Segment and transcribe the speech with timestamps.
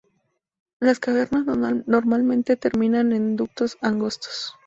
[0.79, 1.45] Las cavernas
[1.85, 4.55] normalmente terminan en ductos angostos.